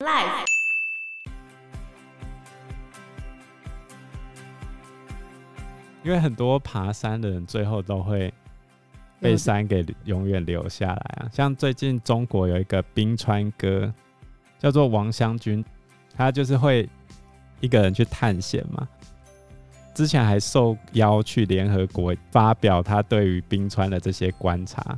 [0.00, 0.46] Life，
[6.04, 8.32] 因为很多爬山的人最后都会
[9.18, 11.28] 被山给永远留下来啊。
[11.32, 13.92] 像最近中国有一个冰川哥，
[14.60, 15.64] 叫做王湘军，
[16.14, 16.88] 他就是会
[17.58, 18.88] 一个人去探险嘛。
[19.94, 24.96] 之前还受邀去联合国发表他对于冰川的这些观察。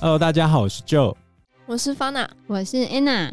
[0.00, 1.14] Hello，大家好，我是 Joe，
[1.66, 3.30] 我是 Fana，我是 Anna。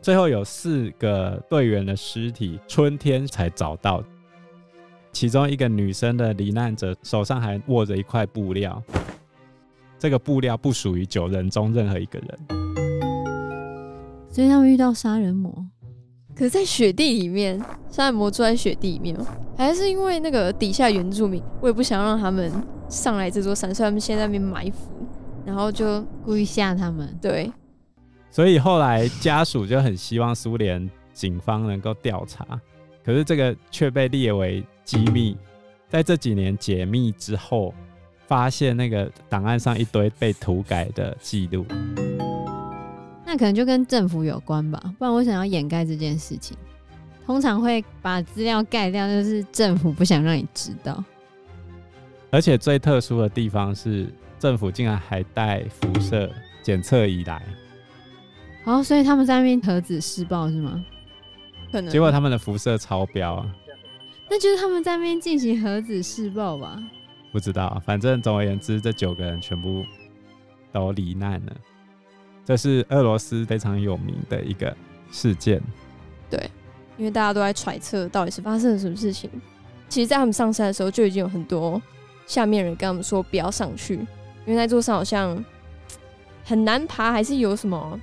[0.00, 4.02] 最后有四个队员的尸体，春天才找到。
[5.10, 8.82] 其中一个女生的罹难者手上还握着一块布料，
[9.98, 12.38] 这个布料不属于九人中任何一个人。
[14.30, 15.52] 所以他们遇到杀人魔，
[16.34, 19.26] 可是在雪地里面，杀人魔住在雪地里面吗？
[19.56, 22.50] 还是因为那个底下原住民，我也不想让他们
[22.92, 25.06] 上来这座山，所以他们先在那边埋伏。
[25.44, 27.50] 然后就故意吓他们，对。
[28.30, 32.46] 所以后来家属就很希望苏联警方能够调查，
[33.04, 35.36] 可是这个却被列为机密。
[35.88, 37.74] 在这几年解密之后，
[38.28, 41.66] 发现那个档案上一堆被涂改的记录。
[43.26, 46.56] 那可能就跟政府有关吧，不然我想要掩盖这件事情，
[47.26, 51.02] 通常会把资料盖掉，就是政府不想让你知道。
[52.32, 54.12] 而且最特殊的地方是。
[54.42, 56.28] 政府竟然还带辐射
[56.64, 57.40] 检测仪来，
[58.64, 60.84] 哦，所以他们在那边核子试爆是吗？
[61.70, 61.88] 可能。
[61.88, 63.46] 结果他们的辐射超标啊！
[64.28, 66.76] 那就是他们在那边进行核子试爆吧？
[67.30, 69.84] 不知道，反正总而言之，这九个人全部
[70.72, 71.52] 都罹难了。
[72.44, 74.76] 这是俄罗斯非常有名的一个
[75.12, 75.62] 事件。
[76.28, 76.50] 对，
[76.98, 79.30] 因为大家都在揣测到底是发生了什么事情。
[79.88, 81.80] 其实，在他们上山的时候，就已经有很多
[82.26, 83.94] 下面人跟他们说不要上去。
[84.44, 85.44] 因为那座山好像
[86.44, 87.98] 很难爬，还是有什么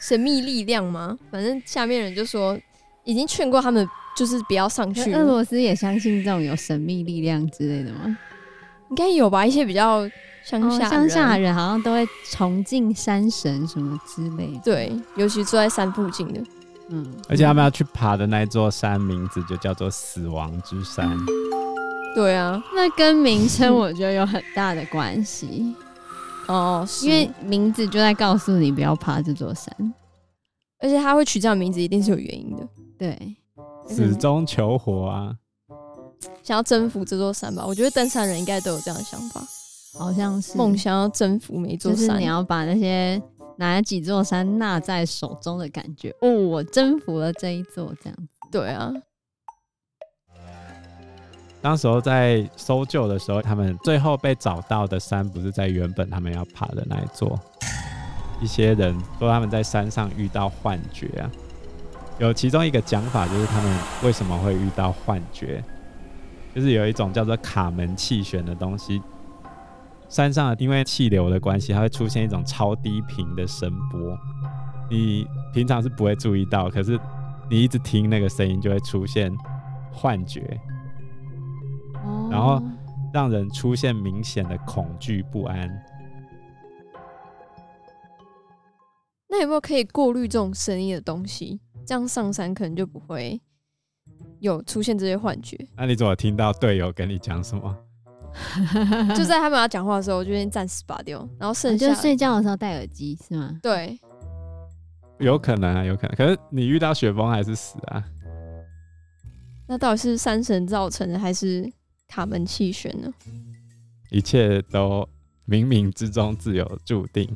[0.00, 1.16] 神秘力量吗？
[1.30, 2.58] 反正下面人就说
[3.04, 5.12] 已经劝过他们，就是不要上去。
[5.12, 8.18] 俄罗斯也相信这种有神秘力量之类的吗？
[8.90, 10.08] 应该有吧，一些比较
[10.44, 14.60] 乡下乡下人好像都会崇敬山神什么之类的。
[14.64, 16.40] 对，尤其住在山附近的，
[16.88, 21.16] 嗯，而且他们要去爬的那座山名字就叫做死亡之山。
[22.14, 25.74] 对啊，那跟名称我觉得有很大的关系。
[26.48, 29.94] 哦，因为名字就在告诉你不要爬这座山，
[30.80, 32.68] 而且他会取这样名字一定是有原因的，
[32.98, 33.36] 对，
[33.86, 35.36] 死中求活啊，
[36.42, 37.64] 想要征服这座山吧？
[37.64, 39.40] 我觉得登山人应该都有这样的想法，
[39.96, 40.58] 好像是。
[40.58, 43.22] 梦想要征服每座山，就是你要把那些
[43.58, 48.92] 哪几座山拿在手中的感觉哦，我征服了这一座，这样子，对啊。
[51.62, 57.38] 当时候在搜救的时候，他们最后被找到的山不是在原本他们要爬的那一座。
[58.40, 61.30] 一些人说他们在山上遇到幻觉啊，
[62.18, 65.62] 有其中一个讲法就是他们为什么会遇到幻觉，
[66.54, 69.02] 就是有一种叫做卡门气旋的东西，
[70.08, 74.18] 山上因为气流的关系，它会出现一种超低频的声波，
[74.88, 76.98] 你平常是不会注意到，可是
[77.50, 79.30] 你一直听那个声音就会出现
[79.92, 80.58] 幻觉。
[82.30, 82.62] 然后
[83.12, 85.68] 让人出现明显的恐惧不安。
[89.28, 91.60] 那有没有可以过滤这种声音的东西？
[91.86, 93.40] 这样上山可能就不会
[94.38, 95.56] 有出现这些幻觉。
[95.76, 97.76] 那你怎么听到队友跟你讲什么？
[99.16, 103.58] 就在他们要讲话的时候，我就先暂时拔掉，然后剩下就睡觉的时候戴耳机是吗？
[103.60, 103.98] 对，
[105.18, 106.14] 有可能啊，有可能。
[106.14, 108.04] 可是你遇到雪崩还是死啊？
[109.66, 111.68] 那到底是山神造成的，还是？
[112.10, 113.08] 卡门气旋呢？
[114.10, 115.08] 一切都
[115.46, 117.28] 冥冥之中自有注定。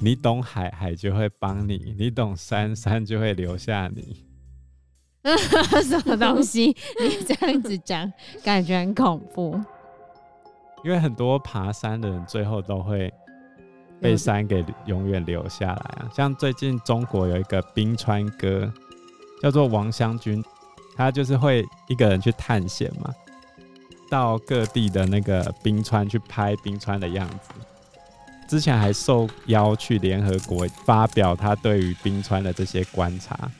[0.00, 4.24] 你懂海，海就会帮你；你懂山，山就会留下你。
[5.84, 6.66] 什么东西？
[7.00, 8.12] 你这样子讲，
[8.42, 9.60] 感觉很恐怖。
[10.84, 13.12] 因为很多爬山的人最后都会
[14.00, 16.10] 被山给永远留下来啊。
[16.12, 18.72] 像最近中国有一个冰川哥，
[19.40, 20.42] 叫做王湘军，
[20.96, 23.12] 他就是会一个人去探险嘛。
[24.10, 27.50] 到各地的那个冰川去拍冰川的样子，
[28.48, 33.50] 之前还受邀去联合国发表他对于冰川的这些观察。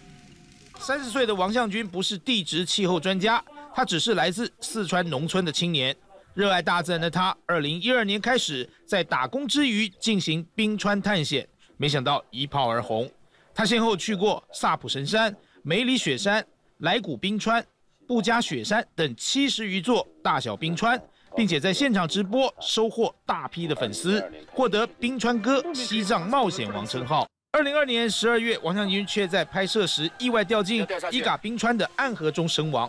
[0.78, 5.94] 三十岁的王向军不是地质气候专家，他只是来自四川农村的青年。
[6.34, 13.10] 热爱大自然的他，二零一二年开始在打工之余进行冰川探险，没想到一炮而红。
[13.52, 16.46] 他先后去过萨普神山、梅里雪山、
[16.78, 17.64] 莱古冰川。
[18.08, 20.98] 布加雪山等七十余座大小冰川，
[21.36, 27.28] 并且在现场直播，收获大批的粉丝，获得“冰川哥”、“西藏冒险王”称号。
[27.52, 32.88] 二零二年十二月，王向军却在拍摄时意外掉进伊嘎冰川的暗河中身亡。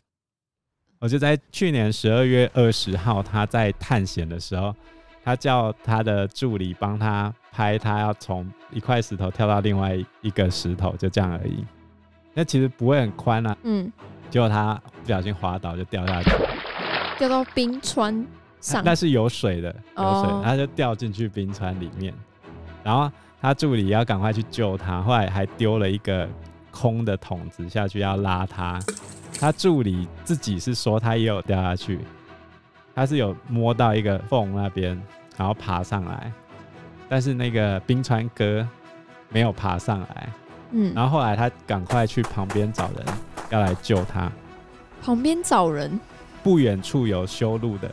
[0.99, 4.73] 我就在去年十二月二十号，他在探险的时候，
[5.21, 11.65] 他叫他的助理帮他拍，他要从一块石头跳到另外一个石头，就这样而已。
[12.33, 13.57] 那其实不会很宽啊。
[13.63, 13.91] 嗯。
[14.29, 16.29] 结果他不小心滑倒，就掉下去，
[17.17, 18.25] 掉到冰川
[18.61, 18.83] 上。
[18.83, 22.13] 那是有水的，有水，他就掉进去冰川里面。
[22.83, 23.11] 然后
[23.41, 26.27] 他助理要赶快去救他，后来还丢了一个
[26.71, 28.79] 空的桶子下去要拉他。
[29.39, 31.99] 他助理自己是说他也有掉下去，
[32.93, 35.01] 他是有摸到一个缝那边，
[35.37, 36.31] 然后爬上来，
[37.07, 38.67] 但是那个冰川哥
[39.29, 40.29] 没有爬上来，
[40.71, 43.05] 嗯，然后后来他赶快去旁边找人
[43.49, 44.31] 要来救他，
[45.01, 45.99] 旁边找人，
[46.43, 47.91] 不远处有修路的，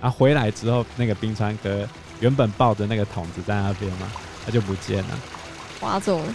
[0.00, 1.86] 啊回来之后，那个冰川哥
[2.20, 4.06] 原本抱着那个桶子在那边嘛，
[4.44, 5.18] 他就不见了，
[5.80, 6.34] 划走了。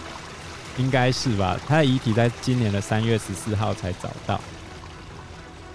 [0.76, 4.34] 应该是吧，他的遗体在今年的三月十四号才找到。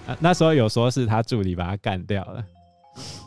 [0.07, 2.43] 啊那时候有说是他助理把他干掉了。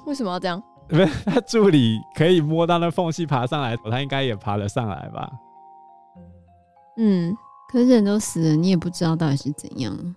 [0.07, 0.63] 为什么要这样？
[0.89, 5.31] 不是他助理可以摸到那缝隙爬上来，他应该也爬了上来吧？
[6.99, 7.37] 嗯，
[7.69, 10.15] 可是人都死了，你也不知道到底是怎样。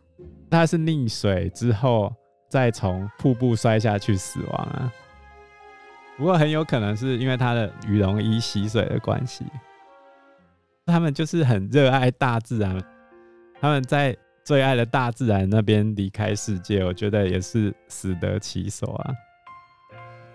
[0.49, 2.13] 他是溺水之后
[2.49, 4.91] 再从瀑布摔下去死亡啊。
[6.17, 9.45] 不过很有可能是因为他的羽绒衣吸水的关系。
[10.85, 12.83] 他们就是很热爱大自然，
[13.61, 19.13] 他们在最爱的大自然那边离开世界，我觉得也是死得其所啊！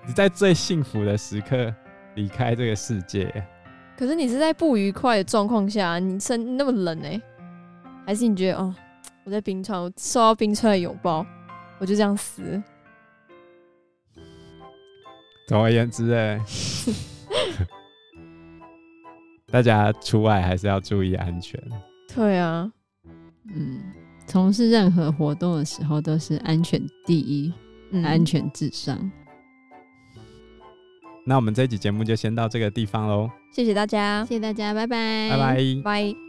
[0.07, 1.75] 你在最幸福的时刻
[2.15, 3.45] 离开这个世界，
[3.97, 7.23] 可是你是在不愉快的状况下，你身那么冷哎、欸，
[8.07, 8.75] 还是你觉得哦，
[9.25, 11.25] 我在冰川，我受到冰川的拥抱，
[11.79, 12.65] 我就这样死了？
[15.47, 16.41] 总而言之哎。
[19.53, 21.63] 大家出外还是要注意安全。
[22.13, 22.69] 对啊，
[23.55, 23.81] 嗯，
[24.27, 27.53] 从事任何活动的时候都是安全第一，
[27.93, 28.99] 嗯、安全至上。
[31.25, 36.24] 那我们这一集节目就先到这个地方喽，谢谢大家，谢谢大家，拜拜，拜拜，拜。